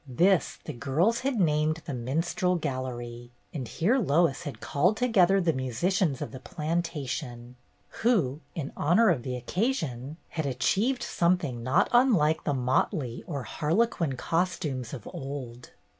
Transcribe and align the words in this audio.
This 0.07 0.57
the 0.63 0.73
girls 0.73 1.19
had 1.19 1.39
named 1.39 1.83
The 1.85 1.93
Minstrel 1.93 2.55
Gallery, 2.55 3.29
and 3.53 3.67
here 3.67 3.99
Lois 3.99 4.41
had 4.45 4.59
called 4.59 4.97
together 4.97 5.39
the 5.39 5.53
musicians 5.53 6.23
of 6.23 6.31
the 6.31 6.39
planta 6.39 7.07
tion, 7.07 7.55
who, 8.01 8.39
in 8.55 8.71
honor 8.75 9.11
of 9.11 9.21
the 9.21 9.35
occasion, 9.35 10.17
had 10.29 10.47
achieved 10.47 11.03
something 11.03 11.61
not 11.61 11.87
unlike 11.91 12.45
the 12.45 12.55
motley 12.55 13.23
or 13.27 13.43
harlequin 13.43 14.17
costumes 14.17 14.91
of 14.91 15.07
old. 15.13 15.69